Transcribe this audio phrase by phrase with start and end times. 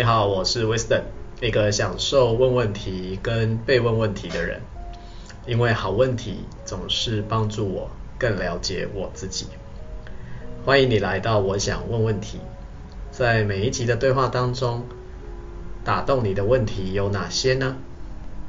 [0.00, 1.02] 你好，我是 Wisdom，
[1.42, 4.62] 一个享受问问题跟被问问题的人。
[5.46, 9.48] 因为好问题总是帮助我更了解我自己。
[10.64, 12.38] 欢迎你来到我想问问题，
[13.10, 14.86] 在每一集的对话当中，
[15.84, 17.76] 打动你的问题有哪些呢？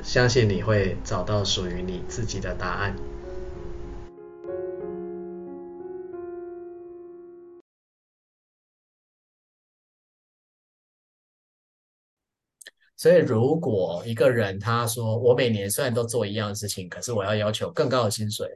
[0.02, 2.96] 相信你会找到属于你自己的答案。
[13.02, 18.48] 所以，如果一个人他说，我每年虽然都做一样的事情，可是我要要求更高的薪水，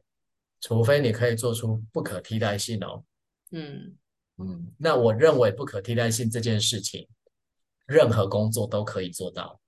[0.62, 3.04] 除非你可以做出不可替代性哦。
[3.50, 3.98] 嗯
[4.38, 7.08] 嗯，那我认为不可替代性这件事情，
[7.88, 9.60] 任何工作都可以做到。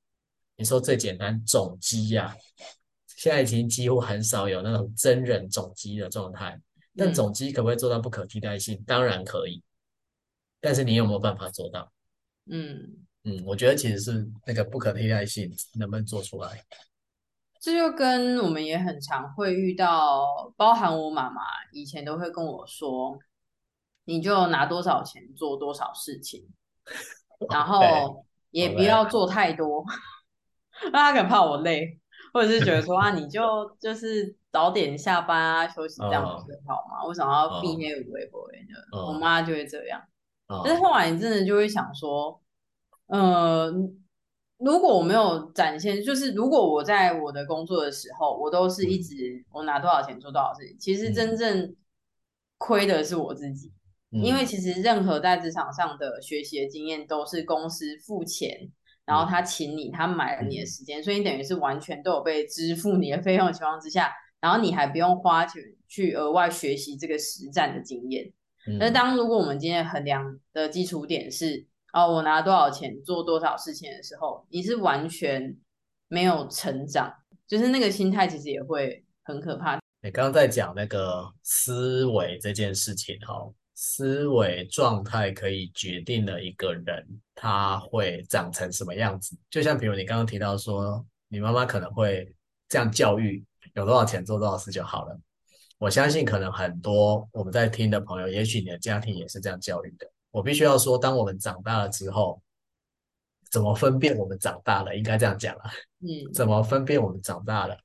[0.55, 2.37] 你说最简单，总机呀、啊，
[3.15, 6.55] 现在已经几乎很少有那种真人总机的状态。
[6.95, 8.79] 但总机可不可以做到不可替代性？
[8.85, 9.63] 当然可以，
[10.61, 11.91] 但是你有没有办法做到？
[12.45, 13.06] 嗯。
[13.27, 16.63] 嗯，我觉得其实是那个不可替代性能不能做出来？
[17.59, 21.41] 这就跟我们也很常会遇到，包含我妈妈
[21.73, 23.19] 以前都会跟我说，
[24.05, 26.47] 你就拿多少钱做多少事情，
[27.51, 29.83] 然后也不要做太多，
[30.93, 31.99] 那他可能怕我累，
[32.33, 37.03] 或者是觉得说 啊，你就就是早点下班啊，休息这样不是好吗？
[37.05, 39.05] 为什么要避那个微博的？
[39.05, 40.01] 我妈就会这样，
[40.63, 42.39] 但是后来你真的就会想说。
[43.07, 43.71] 呃，
[44.57, 51.75] 如果我没有展现，就是如果我在我的工作的时候，我都是一直我拿多少钱做多少事情，其实真正
[52.57, 53.71] 亏的是我自己，
[54.11, 58.69] 嗯、因为其实任何在职场上的学习的经验都是公司付钱，
[59.05, 64.11] 然后他请你，他买了你的时间，嗯、所以你等于是完全都有被支付你的费用的情况之下，
[64.41, 68.33] 然后你还不用花钱去额外学习这个实战的经验。
[68.79, 71.65] 那、嗯、当如果我们今天衡量的基础点是。
[71.97, 75.57] 哦，我拿多少钱做多少事情的时候，你是完全
[76.09, 77.11] 没有成长，
[77.47, 79.79] 就是那个心态其实也会很可怕。
[80.03, 83.33] 你刚刚在讲那个思维这件事情，哈，
[83.73, 87.03] 思维状态可以决定了一个人
[87.33, 89.35] 他会长成什么样子。
[89.49, 92.31] 就像比如你刚刚提到说，你妈妈可能会
[92.69, 93.43] 这样教育，
[93.73, 95.19] 有多少钱做多少事就好了。
[95.79, 100.07] 我相信可能很多我们在听的朋友，也许你的家庭也是这样教育的。
[100.37, 102.39] 我必须要说，当我们长大了之后，
[103.49, 104.95] 怎么分辨我们长大了？
[104.95, 105.71] 应该这样讲啊。
[106.01, 107.75] 嗯，怎么分辨我们长大了？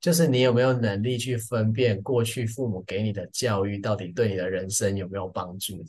[0.00, 5.84] 就是你有没有能力去分辨过去父母给你的教育到底对你的人生有没有帮助？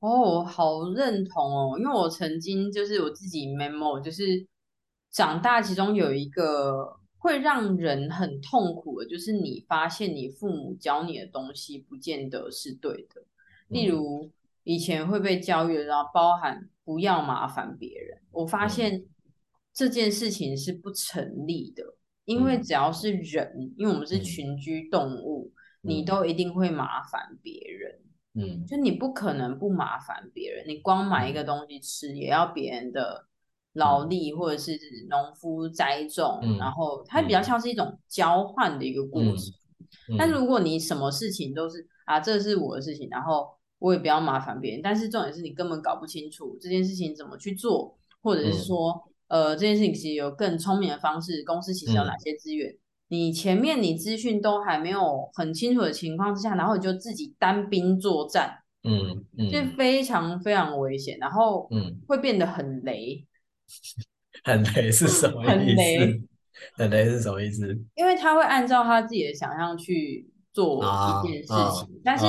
[0.00, 4.46] 哦，好认同哦，因为我曾经就是我自己 memo，就是
[5.10, 13.22] 长大其中有一个会让人很痛苦的，就是你发现你父母教你的东西不见得是对的，
[13.68, 14.30] 例如。
[14.66, 18.20] 嗯以前会被教育的，然后包含不要麻烦别人。
[18.32, 19.04] 我发现
[19.72, 21.84] 这件事情是不成立的，
[22.24, 28.00] 因为只要是人，因为我们是群居动物，你都一定会麻烦别人。
[28.34, 33.24] 嗯，就你不可能不麻烦别人，你光买一个东西吃，也要别人的
[33.74, 34.76] 劳力或者是
[35.08, 40.18] 农夫栽种，然后它比较像是一种交换的一个过程。
[40.18, 43.54] 但如果你什么事情都是啊，这是我的事情，然后。
[43.78, 48.90] 我也不要麻烦别人，但是重点是你根本搞不清楚这件事情怎么去做，或者是说，
[49.28, 52.78] 嗯、呃，这件事情其实有更聪明的方式，公司其实有哪些资源，嗯、
[53.08, 63.26] 你前面你资讯都还没有很清楚的情况之下，然后你就自己单兵作战，嗯，嗯，就非常非常危险，然后嗯，会变得很雷，
[64.42, 65.52] 很雷是什么意思？
[65.54, 66.22] 很雷，
[66.78, 67.78] 很雷是什么意思？
[67.94, 72.24] 因为他会按照他自己的想象去做一件事情，哦、但是。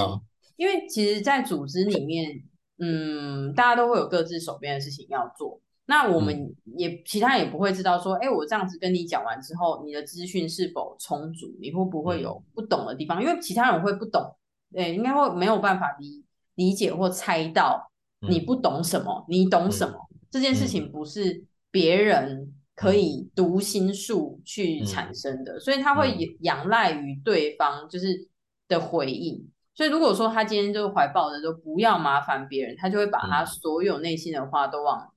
[0.58, 2.44] 哦因为其实，在组织里面，
[2.80, 5.62] 嗯，大家都会有各自手边的事情要做。
[5.86, 11.56] 那我们也、嗯、其他也不会知道说，哎，我这样子跟你讲完之后，你的资讯是否充足？
[11.62, 13.22] 你会不会有不懂的地方？
[13.22, 14.36] 嗯、因为其他人会不懂，
[14.76, 16.26] 哎，应该会没有办法理
[16.56, 17.90] 理解或猜到
[18.28, 19.96] 你不懂什么，嗯、你懂什么？
[20.12, 28.28] 嗯、这件事情不是别人可以读心术去产生的，嗯、所以他会仰赖于对方就是
[28.68, 29.48] 的回应。
[29.78, 35.14] 所以，如果说他今天就怀抱着就不要麻烦别人，他就会把他所有内心的话都往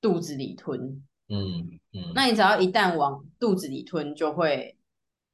[0.00, 0.80] 肚子里吞。
[1.28, 4.78] 嗯嗯，嗯那你只要一旦往肚子里吞，就会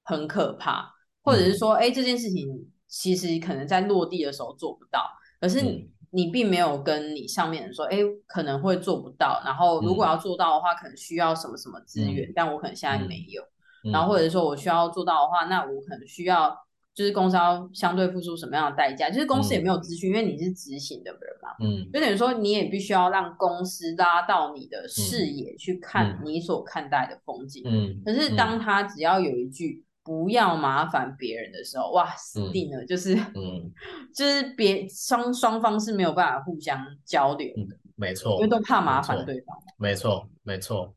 [0.02, 0.92] 很可怕。
[1.22, 5.08] 或者是说，哎、嗯，这件事情其实可能在落地的时候做不到，
[5.40, 5.62] 可是
[6.10, 9.40] 你并没有跟你上面人说，哎，可能会做不到。
[9.44, 13.40] 然后，如果要做到的话，可能需要什么什么资源，嗯、但我可能现在没有。
[13.84, 16.63] 嗯、然后，或者说我需要做到的话，那我可能需要。
[16.94, 19.10] 就是公司要相对付出什么样的代价？
[19.10, 21.48] 就是公司也没有资讯，嗯、因为你是执行的人嘛。
[21.60, 27.64] 嗯，就等于说你也必须要让公司拉到你的视野去看你所看待的风景。
[27.66, 32.86] 嗯，可是当他只要有一句“不要麻烦别人”的时候，哇，死定了！
[32.86, 33.72] 就是，嗯，
[34.14, 37.76] 就是别双双方是没有办法互相交流的。
[37.96, 39.56] 没错，因为都怕麻烦对方。
[39.78, 40.94] 没错，没错。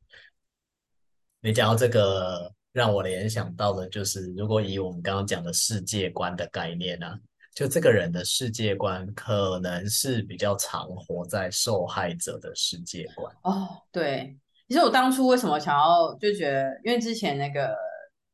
[1.42, 2.56] 你讲到这个。
[2.78, 7.20] 让我联想到的就是，如果以我们刚刚讲的世界观的概念呢、啊，
[7.56, 13.36] 就这个人的世界观可能是比较常活在受害者的世界观。
[13.42, 14.38] 哦，对，
[14.68, 17.76] 其实我当初为什么想要就觉得，因为之前那个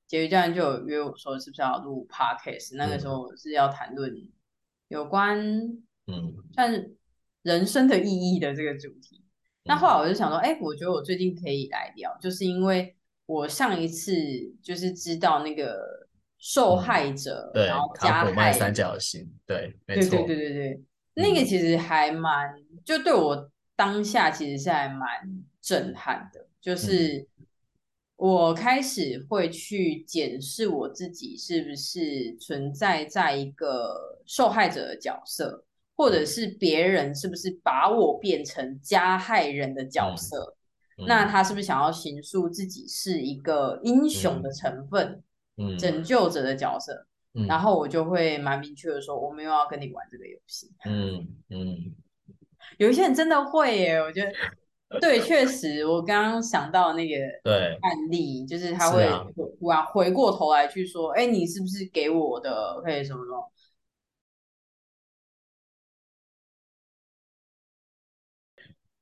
[0.09, 2.75] 婕妤教练就有约我说，是不是要录 podcast？
[2.75, 4.13] 那个时候是要谈论
[4.89, 5.39] 有关
[6.07, 6.85] 嗯，算
[7.43, 9.23] 人生的意义的这个主题。
[9.63, 12.93] 嗯、那后来我就想说，哎，我觉得我最近可以来聊，就是因为。
[13.33, 14.13] 我上一次
[14.61, 15.75] 就是知道那个
[16.37, 20.83] 受害者，嗯、对，然后加害三角形，对，没错，对对对对。
[21.15, 22.53] 那个其实还蛮，
[22.85, 25.07] 就对我当下其实是还蛮
[25.59, 27.27] 震撼的，就是
[28.17, 35.65] 我开始会去检视我自己是不是存在在一个受害者的角色，
[35.95, 40.55] 或者是别人是不是把我变成加害人的角色。
[40.97, 45.23] 嗯那他是不是想要形塑自己是一个英雄的成分，
[45.57, 47.05] 嗯，拯救者的角色？
[47.33, 50.71] 嗯，然后我就会蛮明确的说，我没有要跟你玩这个游戏。
[50.85, 51.95] 嗯嗯，
[52.77, 54.31] 有一些人真的会耶，我觉得
[54.99, 59.09] 对，确实，我刚刚想到那个对案例，就是他会
[59.59, 63.51] 突然回过头来去说，哎，你是不是给我的可以什么什么？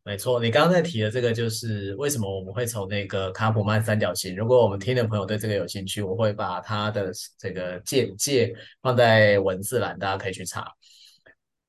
[0.03, 4.35] 没错，你刚刚在提的这个就是为什么我们会从那个卡普曼三角形。
[4.35, 8.51] 如果我们听的朋友对这个有兴趣，我会把它的这个简介
[8.81, 10.67] 放在文字栏，大家可以去查。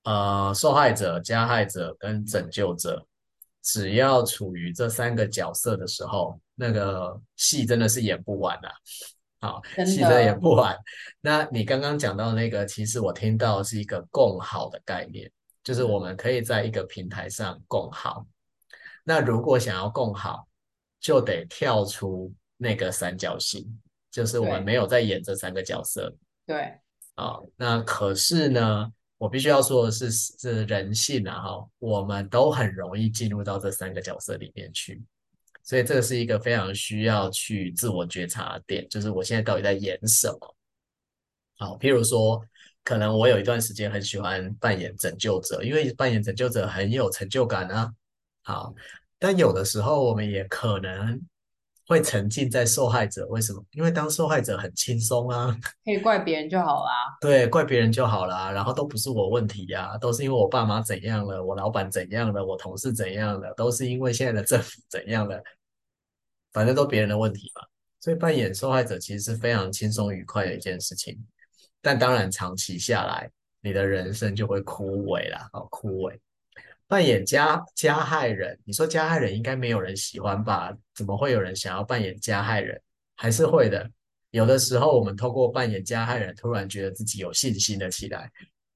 [0.04, 3.06] 呃，受害者、加害者跟拯救者，
[3.62, 8.72] 只要处于这三个角色的时候，那个戏真的是演不完啊！
[9.40, 10.74] 好，戏真的演不完。
[11.20, 15.30] 那你刚刚讲到那个，其实我听到是一个共好的概念。
[15.64, 18.26] 就是我们可以在一个平台上共好，
[19.04, 20.48] 那如果想要共好，
[20.98, 23.64] 就得跳出那个三角形，
[24.10, 26.12] 就是我们没有在演这三个角色。
[26.44, 26.62] 对，
[27.14, 35.00] 啊、哦，那可是呢，我必须要说的是，是人性啊，哈，我们都很容易进入到这三个角色里面去，
[35.62, 40.56] 所以这个是一个非常需要去自我觉察的点，就是我现在到底在演什么？
[41.58, 42.44] 好，譬如说。
[42.84, 47.92] 可能我有一段时间很喜欢扮演拯救者，因为扮演拯救者很有成就感啊。
[48.42, 48.74] 好，
[49.18, 51.20] 但有的时候我们也可能
[51.86, 53.26] 会沉浸在受害者。
[53.28, 53.64] 为什么？
[53.72, 56.90] 因为当受害者很轻松啊， 可以怪别人就好啦。
[57.20, 65.40] 对，怪别人就好啦，然后都不是我问题呀，都是因为我爸妈怎样了，我老板怎样了，我同事怎样了，都是因为现在的政府怎样了，
[66.52, 67.62] 反正都别人的问题嘛。
[68.00, 71.16] 所以扮演受害者其实是非常轻松愉快的一件事情。
[71.82, 73.28] 但当然，长期下来，
[73.60, 75.48] 你的人生就会枯萎了。
[75.52, 76.16] 哦，枯萎。
[76.86, 80.72] 扮演加加害人，你说加害人应该没有人喜欢吧？
[80.94, 82.80] 怎么会有人想要扮演加害人？
[83.16, 83.90] 还是会的。
[84.30, 88.30] 有的时候，我们透过扮演加害人，突然觉得自己有信心了起来，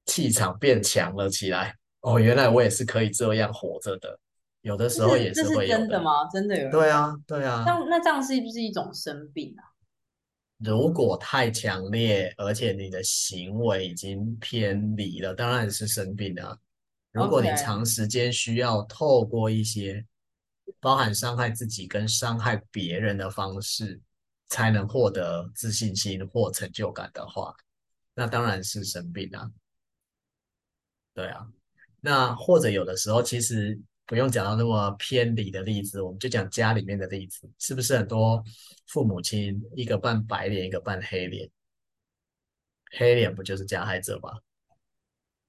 [0.05, 1.75] 气场变强了起来。
[2.01, 4.19] 哦，原来我也是可以这样活着的。
[4.61, 5.67] 有的时候也是会有的。
[5.67, 6.11] 这是真的吗？
[6.31, 6.71] 真的有？
[6.71, 7.63] 对啊，对啊。
[7.65, 9.63] 那那这样是不是一种生病啊？
[10.57, 16.59] 如果太强烈，而且你的行为已经偏离了，当然是生病了。
[17.11, 20.05] 如果你长时间需要透过一些
[20.79, 24.01] 包含伤害自己跟伤害别人的方式，
[24.47, 27.55] 才能获得自信心或成就感的话，
[28.13, 29.51] 那当然是生病了。
[31.13, 31.47] 对啊，
[32.01, 33.79] 那或者有的时候其实。
[34.07, 38.41] 不用讲到那么偏离的例子，我们就讲家里面的例子，是不是很多
[38.87, 41.49] 父母亲一个扮白脸，一个扮黑脸？
[42.97, 44.31] 黑脸不就是加害者吗？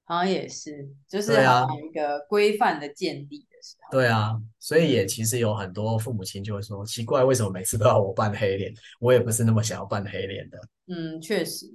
[0.03, 3.91] 好像也是，就是一个规范的建立的时候。
[3.91, 8.73] 对啊，所以也其实有很多父母亲就会说，奇怪，为什么每次都要我扮黑脸？
[8.99, 10.59] 我也不是那么想要扮黑脸的。
[10.87, 11.65] 嗯，确实。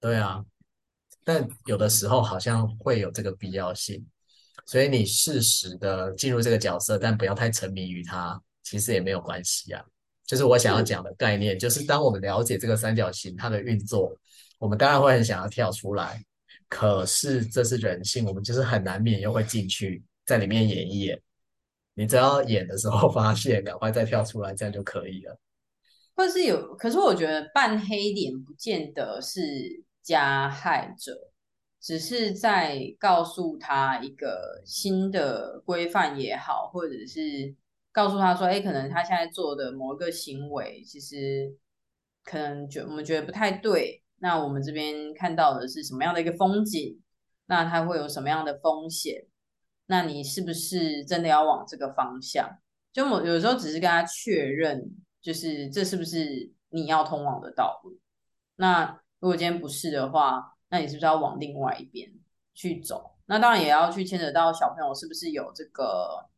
[0.00, 0.44] 对啊，
[1.22, 4.04] 但有的时候好像会有这个必要性。
[4.66, 9.82] 所以你适时的进入这个角色，但不要太沉迷于它，其实也没有关系啊。
[10.24, 14.16] 就是我想要讲的概念，就是当我们了解这个三角形它的运作，
[14.58, 16.22] 我们当然会很想要跳出来。
[16.68, 21.20] 可是这是人性，我们就是很难免又会进去，在里面演一演。
[21.94, 25.38] 你只要演的时候 发现，赶快再跳出来，这样就可以了。
[26.16, 29.40] 或是有，可是我觉得扮黑脸不见得是
[30.02, 31.14] 加害者，
[31.82, 37.54] 只是在告诉他一个新的规范也好，或者是
[37.90, 41.52] 告诉他说，哎，可能他现在做的某一个行为，其实
[42.22, 44.02] 可能觉我们觉得不太对。
[44.20, 47.02] 那我们这边看到的是什么样的一个风景？
[47.46, 49.26] 那它会有什么样的风险？
[49.86, 52.48] 那你是不是真的要往这个方向？
[52.92, 54.80] 就我有时候只是跟他确认，
[55.20, 57.98] 就是这是不是你要通往的道路？
[58.54, 62.10] 那如果今天不是的话，那你是不是要往另外一边
[62.54, 63.14] 去走？
[63.26, 66.30] 那当然也要去牵扯到小朋友是不是有这个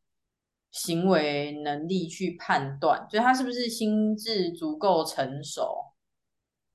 [0.72, 5.92] 行为能力去判断，就他是不是心智足够成熟，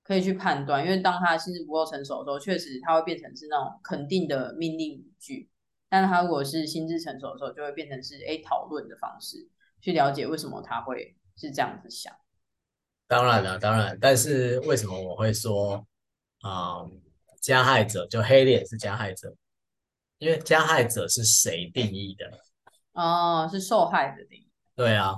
[0.04, 0.86] 可以去判断。
[0.86, 5.50] 因为当他心智不够成熟的时候，确实他会变成是那种肯定的命令语句；
[5.90, 9.50] 但他如果是心智成熟的时候，就会变成是诶讨论的方式，
[9.82, 12.16] 去了解为什么他会是这样子想。
[13.06, 15.86] 当然了，当然，但是为什么我会说？
[16.42, 17.02] 啊、嗯，
[17.42, 19.34] 加害者就黑脸是加害者，
[20.18, 22.26] 因为加害者是谁定义的？
[22.94, 24.48] 哦，是受害者定义。
[24.76, 25.14] 对啊，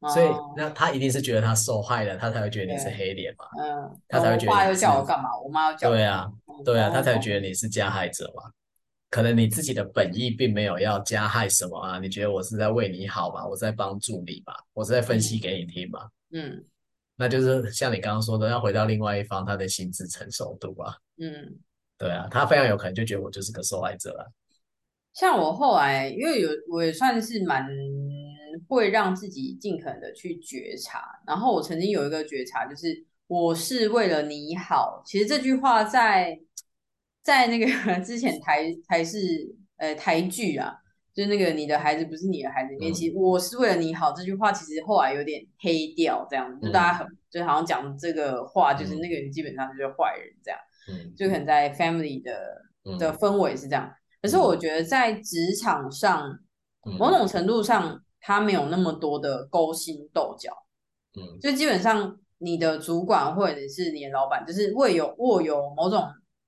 [0.00, 3.44] 哦、所以那他一定是觉得他受害了，他才会觉得你是黑脸嘛。
[3.58, 4.52] 嗯，他才会觉得。
[4.52, 5.28] 我爸又叫我干嘛？
[5.38, 5.94] 我妈又叫我。
[5.94, 6.32] 对啊，
[6.64, 8.50] 对啊，他才会觉得你是加害者嘛。
[9.08, 13.46] 可能你自己的本意并没有要加害什么啊，你觉得我是在为你好嘛？
[13.46, 14.54] 我在帮助你吧？
[14.72, 16.08] 我是在分析给你听嘛？
[16.32, 16.64] 嗯。
[17.18, 20.94] 那就是像你刚刚说的，要回到另外一方，他的心智成熟度啊。
[21.18, 21.58] 嗯，
[21.98, 24.32] 对啊，他非常有可能就觉得我就是个受害者了。
[25.14, 27.66] 像我后来，因为有我也算是蛮
[28.68, 31.02] 会让自己尽可能的去觉察。
[31.26, 35.02] 然后我曾经有一个觉察，就是我是为了你好。
[35.06, 36.38] 其实这句话在
[37.22, 37.66] 在那个
[38.04, 39.18] 之前台台是
[39.76, 40.76] 呃台剧啊。
[41.16, 52.62] 就是那个你的孩子不是你的孩子，因为其实我是为了你好这句话，其实后来有点黑掉，这样子，就大家很就好像讲这个话，就是那个人基本上就是坏人这样，嗯，就可能在 family 的
[52.98, 56.38] 的氛围是这样，可是我觉得在职场上，
[56.98, 60.52] 某种程度上他没有那么多的勾心斗角，
[61.16, 66.04] 嗯，就基本上你的主管或者是你的老板，就是握有握有某种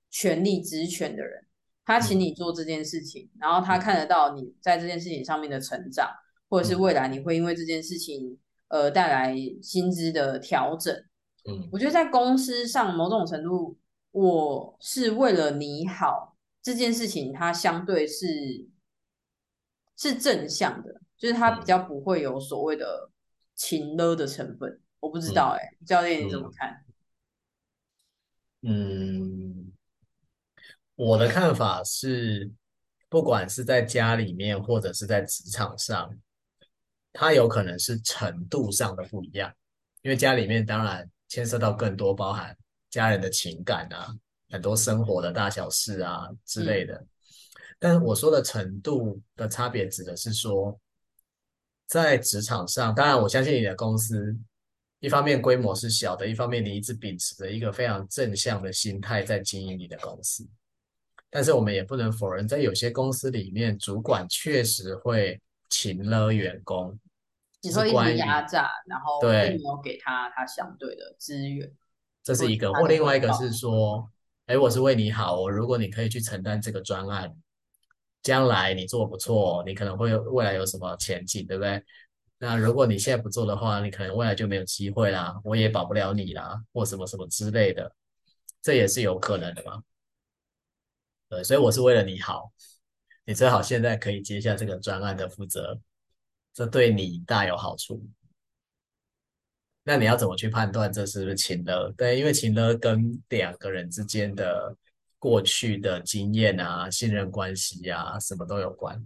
[0.09, 1.45] 权力职权的人。
[1.85, 6.07] 他请你做这件事情，嗯、然后他看得到你在这件事情上面的成长，
[6.47, 10.95] 或者是未来你会因为这件事情呃带来薪资的调整。
[11.49, 13.75] 嗯，我觉得在公司上某种程度，
[14.11, 18.67] 我是为了你好这件事情，它相对是
[19.97, 23.09] 是正向的，就是它比较不会有所谓的
[23.55, 24.81] 情勒的成分。
[24.99, 26.83] 我不知道哎、欸，嗯、教练你怎么看？
[28.61, 29.71] 嗯。
[30.95, 32.51] 我的看法是，
[33.07, 36.13] 不管是在家里面或者是在职场上，
[37.13, 39.49] 它有可能是程度上的不一样。
[40.01, 42.53] 因为家里面当然牵涉到更多，包含
[42.89, 44.15] 家人的情感啊，
[44.49, 47.05] 很多生活的大小事啊之类的。
[47.77, 50.77] 但是我说的程度的差别，指的是说，
[51.87, 54.35] 在职场上，当然我相信你的公司，
[54.99, 60.45] 一方面规模是小的，一方面你一直秉持着一个非常正向的心态在经营你的公司。
[61.29, 66.99] 但是我们也不能否认，在有些公司里面，主管确实会勤了员工，
[67.61, 71.71] 你说一直压榨，然后并没有给他他相对的资源，
[72.23, 74.09] 这是一个；或另外一个是说，
[74.45, 77.35] 哎，我是为你好，我如果你可以去承担这个专案，
[78.21, 81.83] 将来你做不错，你可能会未来有什么前景，对不对？
[82.37, 87.93] 那如果你现在不做的话，你可能未来就没有机会啦，我也保不了你啦，或什么什么之类的，
[88.61, 89.83] 这也是有可能的嘛。
[91.27, 92.51] 对，所以我是为了你好，
[93.25, 95.79] 你最好现在可以接下这个专案的负责，
[96.53, 98.03] 这对你大有好处。
[99.89, 101.91] 那你要怎么去判断这是不是情勒？
[101.97, 104.77] 对，因为情勒跟两个人之间的
[105.17, 109.03] 过去的经验啊、信任关系啊，什么都有关。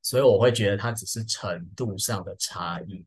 [0.00, 3.04] 所以我会觉得它只是程度上的差异。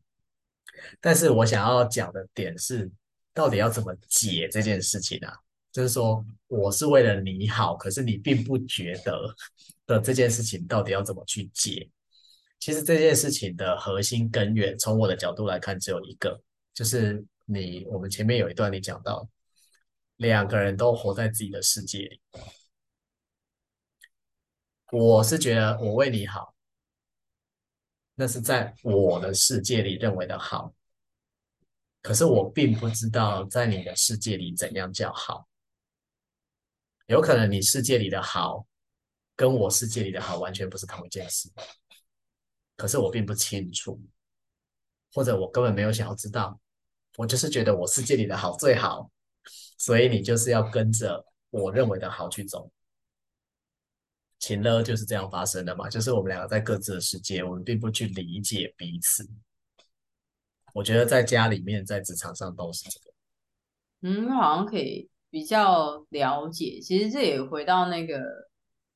[1.00, 2.90] 但是我想要讲的点是，
[3.32, 5.32] 到底要怎么解这件事情啊？
[5.72, 9.34] 就是说，我是为了你好，可是你并不觉得
[9.86, 11.88] 的这件事情，到底要怎么去解？
[12.60, 16.38] 其实这件事情的核心根源，从我的角度来看，只有一个，
[16.76, 19.26] 就是你我们前面有一段你讲到，
[20.16, 22.20] 两个人都活在自己的世界里。
[24.92, 26.54] 我是觉得我为你好，
[28.14, 30.74] 那是在我的世界里认为的好，
[32.02, 35.48] 可是我并不知道在你的世界里怎样叫好。
[37.06, 38.66] 有可能你世界里的好，
[39.34, 41.50] 跟我世界里的好完全不是同一件事，
[42.76, 43.98] 可是我并不清楚，
[45.14, 46.60] 或者我根本没有想要知道，
[47.16, 49.10] 我就是觉得我世界里的好最好，
[49.78, 52.70] 所以你就是要跟着我认为的好去走。
[54.38, 59.26] 情勒就是这样发生的嘛，就是我们两个在各自的世界，我们并不去理解彼此。
[60.74, 63.10] 我觉得在家里面，在职场上都是这个。
[64.02, 66.78] 嗯，好像可以比较了解。
[66.82, 68.20] 其实这也回到那个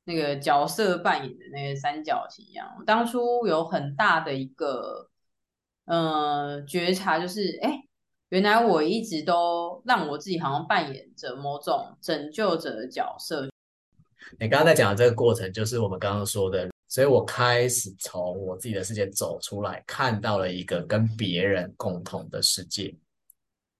[0.05, 2.69] 那个角色扮演的那个三角形一样。
[2.85, 5.09] 当初有很大的一个
[5.87, 7.83] 呃觉察，就是哎，
[8.31, 13.49] 原来我一直都让我自己好像扮演着某种拯救者的角色。
[14.39, 22.95] 你刚刚在讲的这个过程，就是我们刚刚说的，所以我开始从我自己的世界走出来，看到了一个跟别人共同的世界，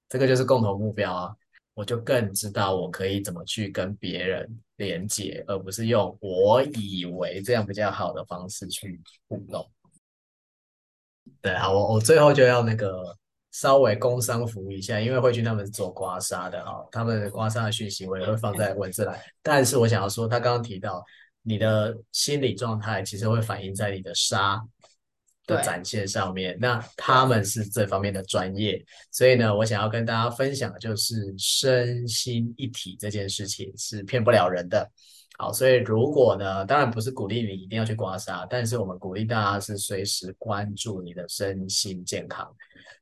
[0.09, 1.37] 这个就是共同目标啊！
[1.75, 9.71] 我就更知道我可以怎么去跟别人连接，而不是用我以为这样比较好的方式去互动。
[11.41, 13.17] 对，好，我我最后就要那个。
[13.53, 19.21] 稍微工商服务一下，因为慧君他们是做刮痧的哈，他们刮痧的讯息我也会放在文字来。
[19.43, 21.05] 但是我想要说，他刚刚提到
[21.43, 24.61] 你的心理状态其实会反映在你的痧
[25.47, 28.81] 的展现上面，那他们是这方面的专业，
[29.11, 34.89] 所以呢，我想要跟大家分享的就是身心一体这件事情是骗不了人的。
[35.41, 42.55] 好，所以如果呢，当然不是鼓励你一定要去刮痧，但是我们鼓励大家是随时关注你的身心健康。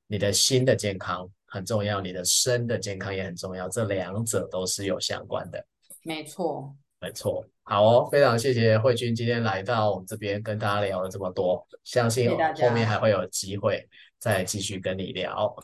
[0.07, 5.67] 你的心的健康很重要，你的身的健康也很重要，这两者都是有相关的。
[6.05, 7.45] 没错，没错。
[7.65, 13.85] 好哦，非常谢谢慧君今天来到我们这边跟大家聊了这么多，相信后面还会有机会
[14.21, 15.57] 再继续跟你聊。